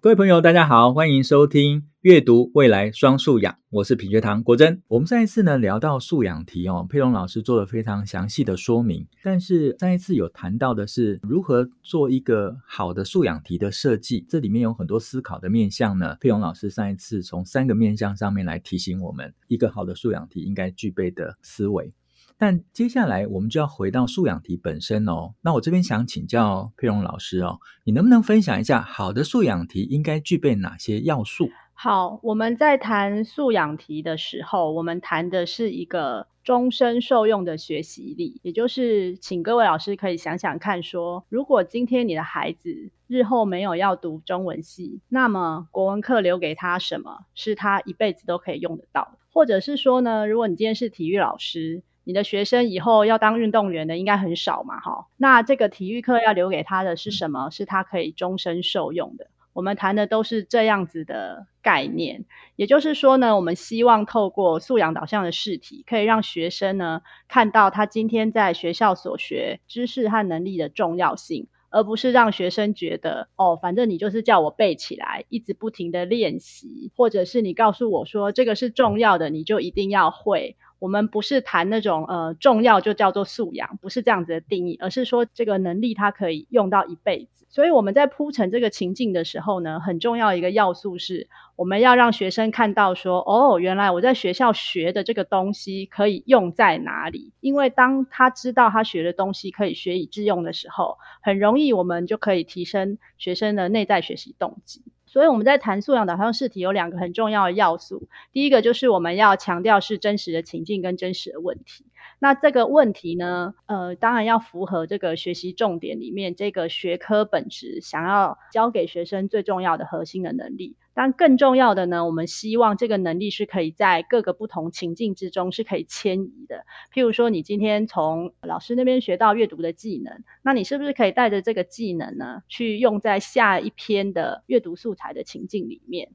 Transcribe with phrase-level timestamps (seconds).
[0.00, 4.80] 各位朋友，大家好，欢迎收听阅读未来双素养，我是品学堂国珍。
[4.86, 9.04] 我们上一次呢聊到素养题哦，佩蓉老师做了非常详细的说明。
[9.24, 16.16] 但是上一次有谈到的是如何做一个好的素养题的设计，这里面有很多思考的面向呢。
[16.20, 21.92] 佩蓉老师上一次从三个面向上面来提醒我们，一个好的素养题应该具备的思维。
[22.38, 25.34] 但接下来我们就要回到素养题本身哦。
[25.42, 31.48] 那我这边想请教佩蓉老师哦，你能不能分享一下好的素养题应该具备哪些要素？
[31.74, 49.16] 好，我们在谈素养题的时候，我们谈的是一个终身受用的学习力，也就是请各位老师可以想想看说，如果今天你的孩子日后没有要读中文系，那么国文课留给他什么是他一辈子都可以用得到？
[49.32, 55.08] 或者是说呢，如果你今天是体育老师，你的学生以后要当运动员的应该很少嘛，哈。
[55.18, 57.50] 那这个体育课要留给他的是什么？
[57.50, 59.26] 是他可以终身受用的。
[59.52, 62.24] 我们谈的都是这样子的概念。
[62.56, 80.56] 也就是说呢，我们希望透过素养导向的试题，可以让学生呢看到他今天在学校所学知识和能力的重要性，而不是让学生觉得哦，反正你就是叫我背起来，一直不停的练习，或者是你告诉我说这个是重要的，你就一定要会。
[80.78, 87.46] 我们不是谈那种呃重要就叫做素养，不是这样子的定义，而是说这个能力它可以用到一辈子。
[87.50, 97.32] 所以我们在铺陈这个情境的时候呢，很重要一个要素是，我们要让学生看到说，哦，原来我在学校学的这个东西可以用在哪里。
[97.40, 104.82] 因为当他知道他学的东西可以学以致用的时候，很容易我们就可以提升学生的内在学习动机。
[105.18, 111.84] 所以我们在谈素养导向试题有两个很重要的要素，第一个就是我们要强调是真实的情境跟真实的问题。
[112.20, 120.76] 那这个问题呢，呃，当然要符合这个学习重点里面这个学科本质，想要教给学生最重要的核心的能力。
[121.00, 126.66] 但更重要的呢，我们希望这个能力是可以在各个不同情境之中是可以迁移的。
[126.92, 136.10] 譬如说，你今天从老师那边学到阅读的技能，那你是不是可以带着这个技能呢，去用在下一篇的阅读素材的情境里面？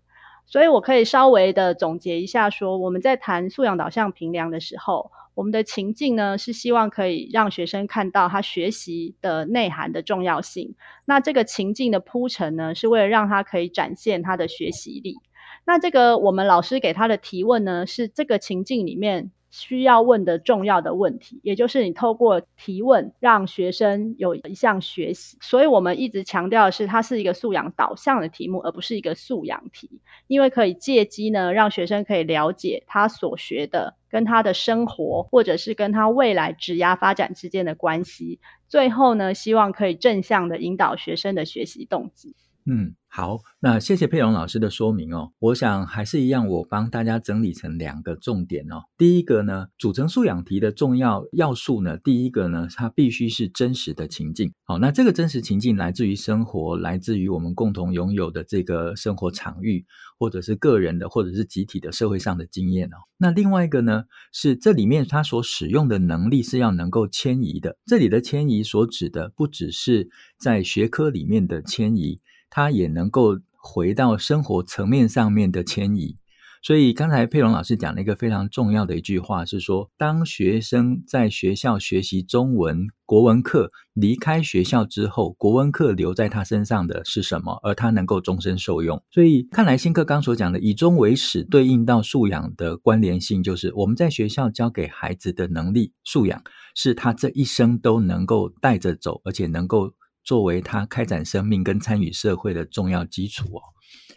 [0.45, 10.75] 所以我可以稍微的总结一下说，我们在谈素养导向评量的时候，我们的情境呢，是希望可以让学生看到他学习的内涵的重要性。
[11.05, 15.17] 那这个情境的铺陈呢，是为了让他可以展现他的学习力。
[15.65, 25.37] 那这个我们老师给他的提问呢，是这个情境里面需要问的重要的问题，也就是你透过提问让学生有一项学习。
[25.41, 38.39] 所以我们一直强调的是，它是一个素养导向的题目，而不是一个素养题，因为可以借机呢，让学生可以了解他所学的跟他的生活，或者是跟他未来职涯发展之间的关系。
[38.67, 42.35] 最后呢，希望可以正向的引导学生的学习动机。
[42.65, 42.95] 嗯。
[43.16, 45.34] 好，那谢谢佩蓉老师的说明哦。
[45.38, 48.85] 我想还是一样，我帮大家整理成两个重点哦。
[48.97, 54.51] 第一个呢，组成素养题的重要要素呢，第一个呢，它必须是真实的情境。
[54.63, 59.85] 好，那这个真实情境来自于生活，来自于我们共同拥有的这个生活场域，
[60.18, 62.97] 或者是个人的，或者是集体的社会上的经验哦。
[63.19, 67.78] 那另外一个呢，是这里面它所使用的能力是要能够迁移的。
[67.85, 70.09] 这里的迁移所指的不只是
[70.40, 72.19] 在学科里面的迁移。
[72.55, 76.17] 他也能够回到生活层面上面的迁移，
[76.61, 87.59] 所以刚才佩蓉老师讲了一个非常重要的一句话，是说，当学生在学校学习中文国文课，离开学校之后，国文课留在他身上的是什么？
[87.63, 89.01] 而他能够终身受用。
[89.09, 96.43] 所以看来新课刚所讲的以终为始，对应到素养的关联性，就是我们在学校教给孩子的能力素养，
[96.75, 99.93] 是他这一生都能够带着走，而且能够。
[100.23, 103.61] 作为他开展生命跟参与社会的重要基础哦。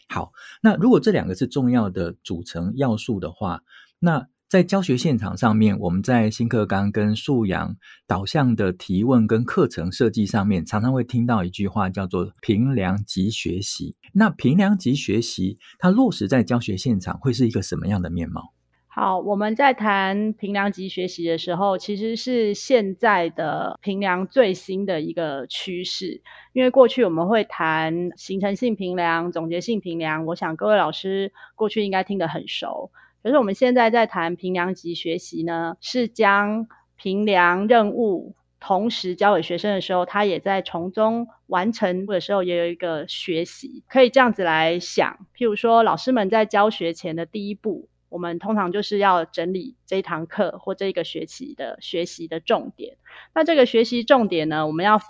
[0.09, 3.63] 好，那如果这两个是重要的组成要素的话，
[3.99, 13.97] 那在教学现场上面，我们在新课纲跟素养导向的提问跟课程设计上面，常常会听到一句话叫做“评量即学习”。
[14.15, 18.53] 那评量即学习，它落实在教学现场会是一个什么样的面貌？
[18.99, 26.23] 好，我们在谈评量级学习的时候，其实是现在的评量最新的一个趋势。
[26.55, 32.91] 因为过去我们会谈形成性评量、总结性评量，我想各位老师过去应该听得很熟。
[33.23, 36.67] 可是我们现在在谈评量级学习呢，是将
[36.97, 45.19] 评量任务同时交给学生的时候，他也在从中完成的时候也有一个学习，可以这样子来想。
[45.37, 47.91] 譬如说，老师们在教学前的第一步。
[48.09, 52.97] 我们通常就是要整理这一堂课或这一个学期的学习的重点。
[53.35, 55.01] 那这个学习重点呢，我们要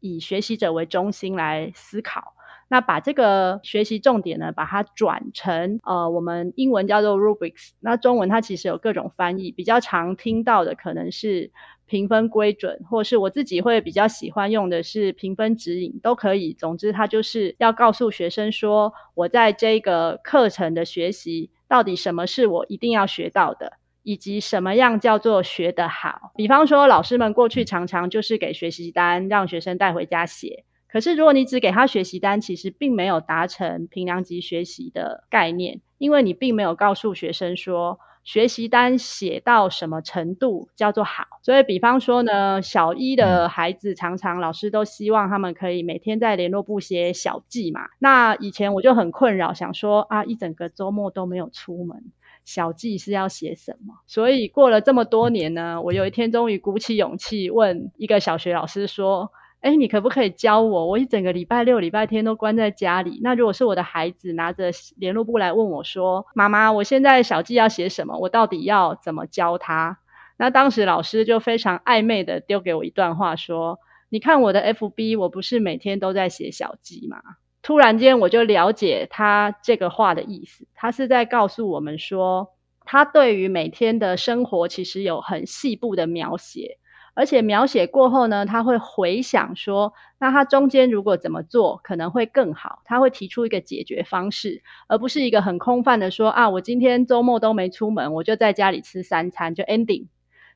[0.00, 2.34] 以学习者为中心来思考。
[2.66, 11.52] 那把这个学习重点呢，把它转成呃，我们英文叫做 rubrics，那中文它其实有各种翻译，比较常听到的可能是
[11.86, 16.54] 评分规准，或是我自己会比较喜欢用的是评分指引，都可以。
[16.54, 26.32] 总之，它就是要告诉学生说，我在这个课程的学习，到底什么是我一定要学到的，以及什么样叫做学得好。
[26.36, 30.64] 比方说，老师们过去常常就是给学习单，让学生带回家写。
[30.88, 41.24] 可是，如果你只给他学习单，其实并没有达成评量级学习的概念，因为你并没有告诉学生说，学习单写到什么程度叫做好。
[41.42, 47.82] 所以，比方说呢，小一的孩子常常老师都希望他们可以每天在联络部写小记嘛。
[47.98, 52.02] 那以前我就很困扰，想说啊，一整个周末都没有出门，
[52.44, 53.94] 小记是要写什么？
[54.06, 59.30] 所以过了这么多年呢，我有一天终于鼓起勇气问一个小学老师说。
[59.64, 60.86] 哎，你可不可以教我？
[60.86, 63.18] 我一整个礼拜六、礼拜天都关在家里。
[63.22, 68.18] 那如果是我的孩子拿着联络簿来问我说：“妈妈，我现在小记要写什么？
[68.18, 70.00] 我到底要怎么教他？”
[70.36, 73.78] 那当时老师就非常暧昧的丢给我一段话说
[74.10, 77.22] ：“你看我的 FB，我不是每天都在写小记吗？”
[77.62, 82.50] 突然间我就了解他这个话的意思，他是在告诉我们说，
[82.84, 86.76] 他对于每天的生活其实有很细部的描写。
[87.14, 100.08] 而且描写过后呢，他会回想说，那他中间如果怎么做可能会更好，他会提出一个解决方式，而不是一个很空泛的说啊，我今天周末都没出门，我就在家里吃三餐就 ending。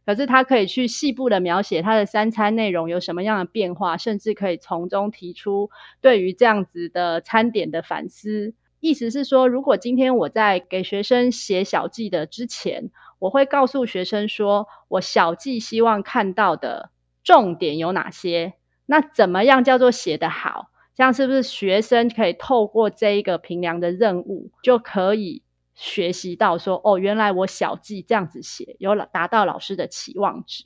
[0.04, 5.70] 可是他可以去细部的描写他的三餐内容有什么样的变化，甚至可以从中提出
[6.00, 8.54] 对于这样子的餐点的反思。
[8.80, 16.90] 意思是说，如果今天我在给学生写小记的之前，我会告诉学生说，我小记希望看到的
[17.24, 18.54] 重点有哪些？
[18.86, 20.70] 那怎么样叫做写得好？
[20.94, 25.42] 这样是不是学生可以透过这一个评量的任务，就可以
[25.78, 30.64] 学习到说，哦，原来我小记这样子写，有达到老师的期望值。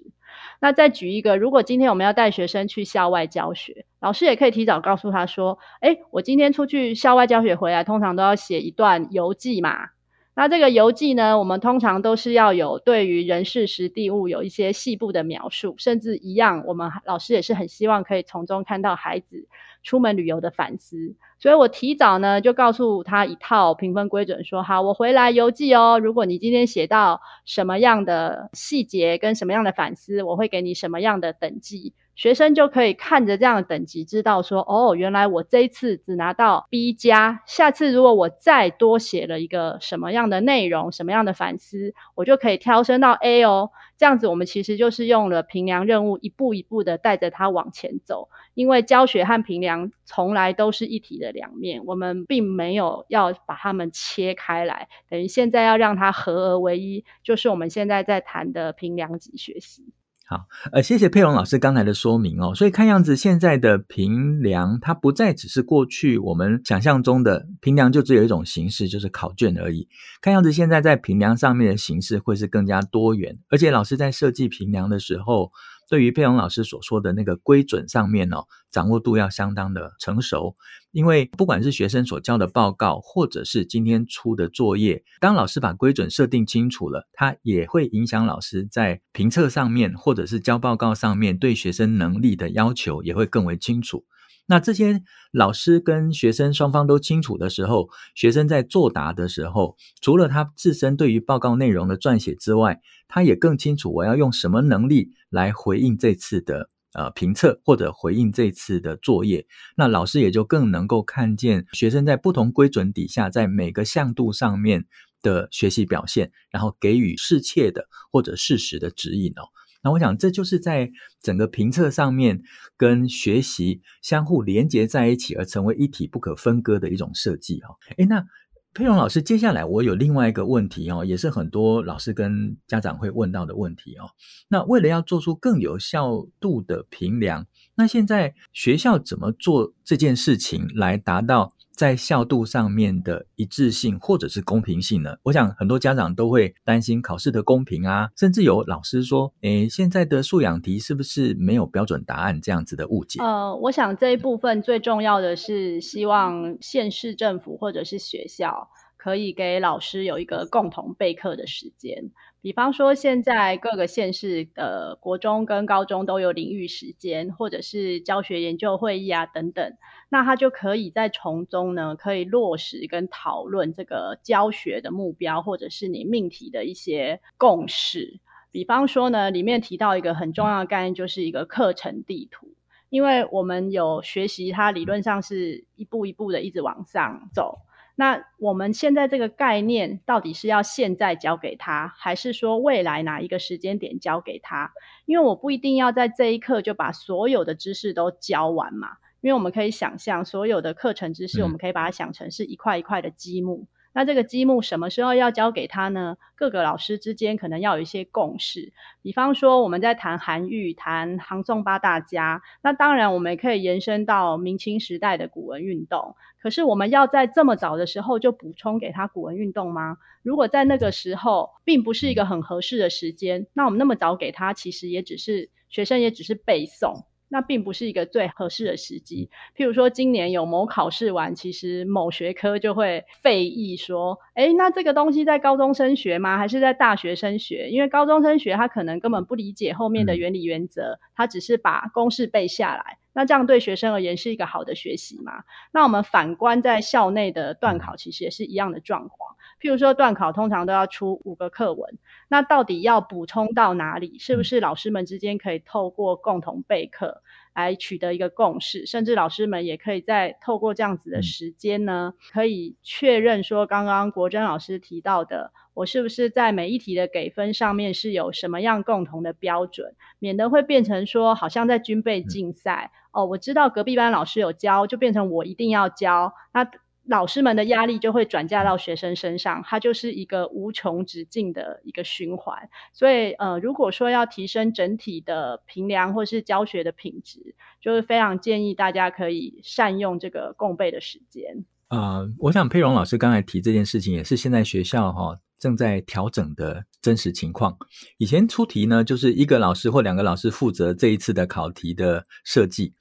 [0.59, 9.91] 那再举一个，如果今天我们要带学生去校外教学，老师也可以提早告诉他说，诶，我今天出去校外教学回来，通常都要写一段游记嘛。
[10.35, 19.47] 那这个游记呢，我们通常都是要有对于人事时地物有一些细部的描述，甚至一样，我们老师也是很希望可以从中看到孩子
[19.83, 21.15] 出门旅游的反思。
[21.39, 31.95] 所以我提早呢就告诉他一套评分规准，说好，我回来邮寄哦，如果你今天写到什么样的细节跟什么样的反思，我会给你什么样的等级。
[32.15, 43.71] 学生就可以看着这样的等级，知道说，哦，原来我这一次只拿到 B 加，下次如果我再多写了一个什么样的内容，什么样的反思，我就可以挑升到 A 哦。
[43.97, 48.29] 这样子，我们其实就是用了评量任务，一步一步的带着他往前走。
[48.55, 59.93] 因为教学和评量从来都是一体的两面，我们并没有要把它们切开来，等于现在要让它合而为一，就是我们现在在谈的评量级学习。
[60.33, 62.55] 好，呃，谢谢佩蓉老师刚才的说明哦。
[62.55, 69.87] 所以看样子现在的评量，它不再只是过去我们想象中的评量，就只有一种形式，就是考卷而已。
[70.23, 75.53] 看样子现在在评量上面的形式会是更加多元，而且老师在设计评量的时候，
[75.91, 80.57] 对于佩蓉老师所说的那个规准上面哦，掌握度要相当的成熟，
[80.93, 94.05] 因为不管是学生所交的报告，或者是今天出的作业，当老师把规准设定清楚了，它也会影响老师在评测上面，或者是交报告上面对学生能力的要求也会更为清楚。
[94.47, 109.47] 那这些老师跟学生双方都清楚的时候，学生在作答的时候，除了他自身对于报告内容的撰写之外，他也更清楚我要用什么能力来回应这次的呃评测或者回应这次的作业。
[109.77, 114.87] 那老师也就更能够看见学生在不同规准底下，在每个向度上面
[115.23, 119.49] 的学习表现，然后给予适切的或者适时的指引哦。
[119.85, 122.41] 那我想，这就是在整个评测上面
[122.77, 127.75] 跟学习相互连接在一起，而成为一体不可分割的一种设计哈。
[127.97, 128.25] 诶，那
[128.75, 134.09] 佩蓉老师，接下来我有另外一个问题哦，也是很多老师跟家长会问到的问题哦。
[134.49, 145.17] 那为了要做出更有效度的评量，那现在学校怎么做这件事情来达到在效度上面的一致性或者是公平性呢？
[145.25, 153.21] 我想很多家长都会担心考试的公平啊，甚至有老师说：“诶，现在的素养题是不是没有标准答案？”这样子的误解。
[153.21, 162.11] 呃，我想这一部分最重要的是希望县市政府或者是学校可以给老师有一个共同备课的时间。
[162.43, 169.77] 比方说，现在各个县市的国中跟高中都有领域时间，或者是教学研究会议啊等等，
[170.09, 178.19] 那他就可以在从中呢，可以落实跟讨论这个教学的目标，或者是你命题的一些共识。
[178.51, 182.49] 比方说呢，里面提到一个很重要的概念，就是一个课程地图，
[182.91, 187.61] 因为我们有学习，它理论上是一步一步的一直往上走。
[187.95, 194.73] 那我们现在这个概念到底是要现在教给他，还是说未来哪一个时间点教给他？
[195.05, 198.89] 因为我不一定要在这一刻就把所有的知识都教完嘛。
[199.21, 203.67] 因为我们可以想象，所有的课程知识，我们可以把它想成是一块一块的积木。
[203.93, 206.17] 那这个积木什么时候要交给他呢？
[206.35, 208.73] 各个老师之间可能要有一些共识。
[209.03, 216.17] 比方说，我们在谈韩愈、谈唐宋八大家，那当然我们也可以延伸到明清时代的古文运动。
[216.41, 219.99] 可是，我们要在这么早的时候就补充给他古文运动吗？
[220.23, 227.05] 如果在那个时候并不是一个很合适的时间，那我们那么早给他，其实也只是学生也只是背诵。
[227.33, 229.31] 那并不是一个最合适的时机。
[229.57, 236.37] 譬如说，今年有某考试完，其实某学科就会废议说，诶，那这个东西在高中生学吗？
[236.37, 237.71] 还是在大学生学？
[237.71, 242.99] 因为高中生学他可能根本不理解后面的原理原则，他只是把公式背下来。
[243.15, 245.45] 那这样对学生而言是一个好的学习吗？
[245.73, 249.37] 那我们反观在校内的段考，其实也是一样的状况。
[249.63, 254.19] 譬如说，段考通常都要出五个课文，那到底要补充到哪里？
[254.19, 257.23] 是不是老师们之间可以透过共同备课
[257.55, 258.87] 来取得一个共识？
[258.87, 276.69] 甚至老师们也可以在透过这样子的时间呢，可以确认说，刚刚国珍老师提到的，我是不是在每一题的给分上面是有什么样共同的标准，免得会变成说，好像在军备竞赛哦，我知道隔壁班老师有教，就变成我一定要教那。
[277.05, 282.69] 老师们的压力就会转嫁到学生身上，它就是一个无穷止境的一个循环。
[282.93, 291.65] 所以，呃，如果说要提升整体的评量或是教学的品质，就是非常建议大家可以善用这个共备的时间。
[291.89, 297.77] 呃，我想佩蓉老师刚才提这件事情，也是现在学校哈、正在调整的真实情况。
[298.19, 302.95] 以前出题呢，就是一个老师或两个老师负责这一次的考题的设计。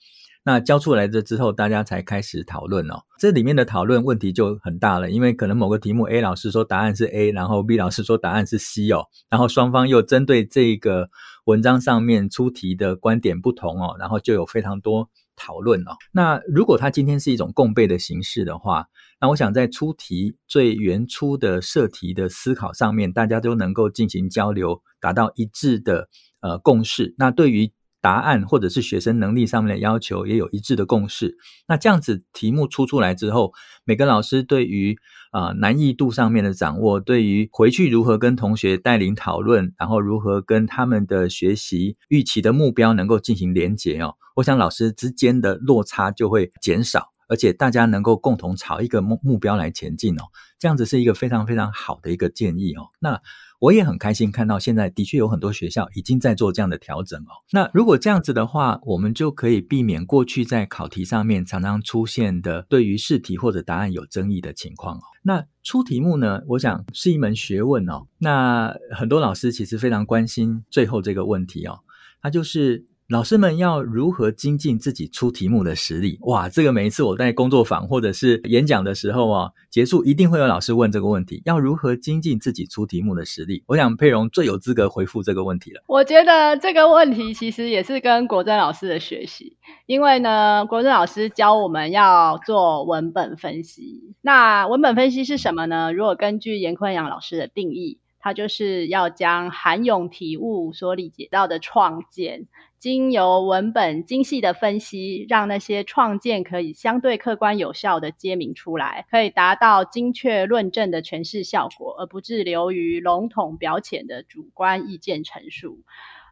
[0.44, 3.04] 那交出来的之后，大家才开始讨论哦。
[3.20, 11.08] 这里面的讨论问题就很大了，因为可能某个题目 A 老师说答案是 A，然后 B 老师说答案是 C 哦，然后双方又针对这个
[11.46, 15.92] 文章上面出题的观点不同哦，然后就有非常多讨论哦。
[16.12, 18.88] 那如果它今天是一种共备的形式的话，
[19.20, 27.14] 那我想在出题最原初的设题的思考上面，大家都能够进行交流，达到一致的呃共识。
[27.20, 27.72] 那对于
[28.02, 31.38] 答案或者是学生能力上面的要求也有一致的共识。
[31.68, 33.54] 那这样子题目出出来之后，
[33.86, 34.98] 每个老师对于
[35.32, 50.24] 啊、难易度上面的掌握，对于回去如何跟同学带领讨论，然后如何跟他们的学习预期的目标能够进行连结哦，我想老师之间的落差就会减少，而且大家能够共同朝一个目目标来前进哦。
[50.60, 52.90] 这样子是一个非常非常好的一个建议哦。
[53.00, 53.22] 那。
[53.62, 57.38] 我也很开心看到，现在的确有很多学校已经在做这样的调整哦。
[57.52, 65.02] 那如果这样子的话，我们就可以避免过去在考题上面常常出现的对于试题或者答案有争议的情况哦。
[65.22, 68.08] 那出题目呢，我想是一门学问哦。
[68.18, 71.82] 那很多老师其实非常关心最后这个问题哦，
[72.22, 72.86] 它就是。
[73.12, 76.18] 老师们要如何精进自己出题目的实力？
[76.22, 83.66] 哇，这个每一次我在工作坊或者是演讲的时候啊，结束一定会有老师问这个问题：要如何精进自己出题目的实力？
[83.68, 85.84] 我想佩蓉最有资格回复这个问题了。
[85.88, 94.16] 我觉得这个问题其实也是跟国珍老师的学习，因为呢，国珍老师教我们要做文本分析。
[94.22, 95.92] 那文本分析是什么呢？
[95.92, 102.48] 如果根据严坤阳老师的定义，它就是要将涵涌体悟所理解到的创建。
[102.82, 115.78] 经由文本精细的分析，让那些创建可以相对客观有效的揭明出来，可以达到精确论证的诠释效果，而不滞留于笼统表浅的主观意见陈述。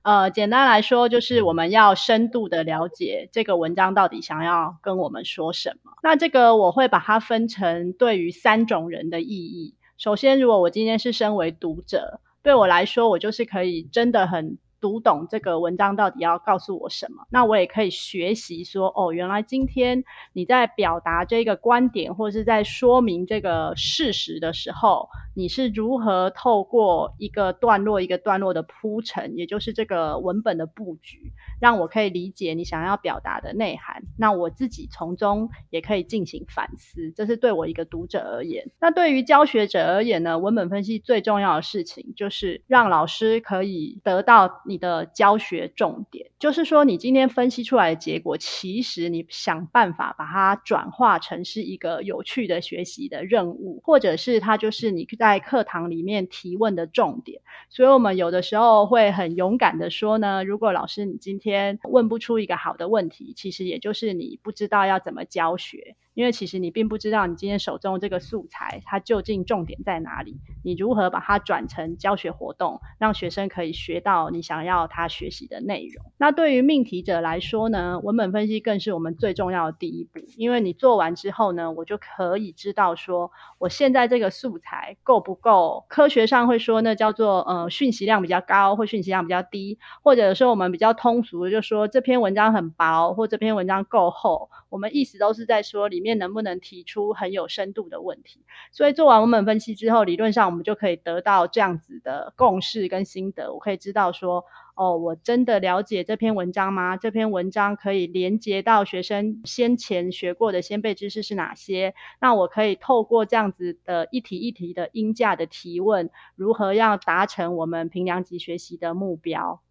[0.02, 5.92] 呃，简单来说，就是我们要深度的了解这个文章到底想要跟我们说什么。
[6.02, 9.76] 那这个我会把它分成对于三种人的意义。
[10.00, 14.58] 首先，如果我今天是身为读者，对我来说，我就是可以真的很。
[14.80, 17.24] 读懂这个文章到底要告诉我什么。
[17.30, 31.32] 那我也可以学习说，哦，原来今天你在表达这个观点，或是在说明这个事实的时候，你是如何透过一个段落一个段落的铺陈，也就是这个文本的布局，
[31.62, 34.04] 让我可以理解你想要表达的内涵。
[34.18, 38.70] 那我自己从中也可以进行反思，这是对我一个读者而言。
[38.82, 57.42] 那对于教学者而言呢，文本分析最重要的事情就是让老师可以得到你的教学重点，就是说你今天分析出来的结果，其实你想办法把它转化成是一个有趣的学习的任务，或者是它就是你在课堂里面提问的重点。
[57.70, 65.98] 所以我们有的时候会很勇敢的说呢，如果老师你今天问不出一个好的问题，其实也就是你不知道要怎么教学。
[66.14, 70.38] 因为其实你并不知道你今天手中这个素材，它究竟重点在哪里？
[70.64, 76.12] 你如何把它转成教学活动，让学生可以学到你想要他学习的内容？
[76.18, 80.20] 那对于命题者来说呢，文本分析更是我们最重要的第一步。
[80.36, 85.86] 因为你做完之后呢，我就可以知道说，我现在这个素材够不够？
[85.88, 94.50] 科学上会说那叫做呃讯息量比较高，或讯息量比较低，或者说我们比较通俗的就说这篇文章很薄，或这篇文章够厚。
[94.70, 96.20] 我们意思都是在说里面。
[96.20, 98.42] 能不能提出很有深度的问题？
[98.72, 103.54] 所以做完文本分析之后，理论上我们就可以得到这样子的共识跟心得。
[103.54, 104.44] 我可以知道说，
[104.76, 106.98] 哦，我真的了解这篇文章吗？
[106.98, 111.96] 这篇文章可以连接到学生先前学过的先备知识是哪些？
[112.20, 119.62] 那我可以透过这样子的一题一题的音架的提问，如何要达成我们评量级学习的目标？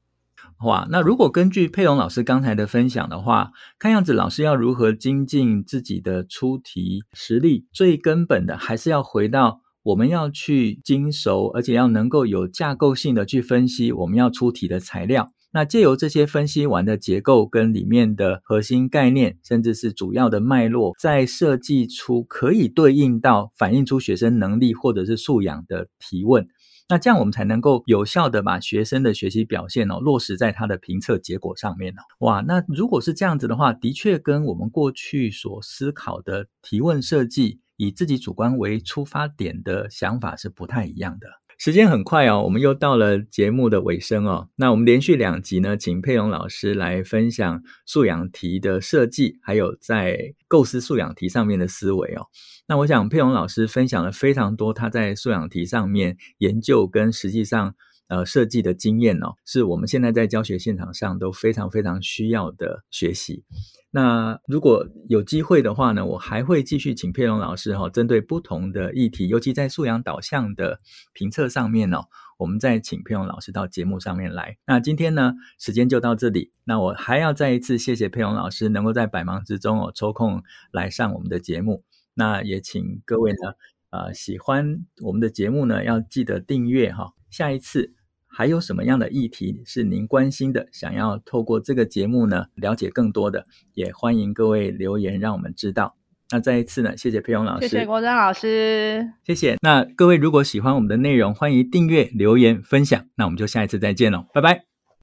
[0.64, 15.30] 哇，那如果根据佩蓉老师刚才的分享的话，看样子老师要如何精进自己的出题实力，最根本的还是要回到我们要去精熟，而且要能够有架构性的去分析我们要出题的材料。
[15.50, 26.46] 那借由这些分析完的结构跟里面的核心概念，甚至是主要的脉络，再设计出可以对应到反映出学生能力或者是素养的提问。
[26.90, 32.00] 那这样我们才能够有效的把学生的学习表现哦落实在他的评测结果上面哦。
[32.20, 41.28] 哇，那如果是这样子的话，的确跟我们过去所思考的提问设计，以自己主观为出发点的想法是不太一样的。
[41.58, 44.48] 时间很快哦，我们又到了节目的尾声哦。
[44.54, 52.28] 那我们连续两集呢，请佩蓉老师来分享素养题的设计，还有在构思素养题上面的思维哦。
[52.68, 57.74] 那我想佩蓉老师分享了非常多她在素养题上面研究跟实际上
[58.08, 63.44] 呃设计的经验哦，是我们现在在教学现场上都非常非常需要的学习。
[63.90, 70.78] 那如果有机会的话呢，我还会继续请佩蓉老师哈、哦，针对不同的议题，尤其在素养导向的
[71.14, 72.00] 评测上面哦，
[72.36, 74.58] 我们再请佩蓉老师到节目上面来。
[74.66, 76.52] 那今天呢，时间就到这里。
[76.64, 81.82] 那我还要再一次谢谢佩蓉老师能够在百忙之中哦抽空来上我们的节目。
[82.12, 83.54] 那也请各位呢，
[83.88, 87.12] 呃，喜欢我们的节目呢，要记得订阅哈、哦。
[87.30, 87.97] 下一次。
[88.38, 90.68] 还有什么样的议题是您关心的？
[90.70, 95.96] 想要透过这个节目呢，了解更多的，也欢迎各位留言让我们知道。
[96.30, 99.56] 那再一次呢，谢谢佩蓉老师，谢谢国珍老师，谢谢。
[99.60, 103.06] 那各位如果喜欢我们的内容，欢迎订阅、留言、分享。
[103.16, 104.67] 那我们就下一次再见喽，拜拜。